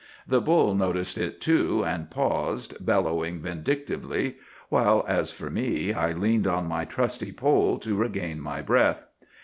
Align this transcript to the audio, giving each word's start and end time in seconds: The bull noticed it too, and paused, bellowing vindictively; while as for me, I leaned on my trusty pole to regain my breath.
The 0.27 0.41
bull 0.41 0.73
noticed 0.73 1.15
it 1.19 1.39
too, 1.39 1.83
and 1.85 2.09
paused, 2.09 2.83
bellowing 2.83 3.39
vindictively; 3.39 4.37
while 4.69 5.05
as 5.07 5.31
for 5.31 5.51
me, 5.51 5.93
I 5.93 6.11
leaned 6.11 6.47
on 6.47 6.65
my 6.65 6.85
trusty 6.85 7.31
pole 7.31 7.77
to 7.77 7.93
regain 7.95 8.41
my 8.41 8.63
breath. 8.63 9.05